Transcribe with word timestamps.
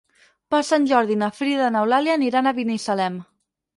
Per 0.53 0.61
Sant 0.69 0.87
Jordi 0.93 1.17
na 1.23 1.29
Frida 1.41 1.67
i 1.73 1.75
n'Eulàlia 1.75 2.17
aniran 2.21 2.49
a 2.53 2.59
Binissalem. 2.61 3.21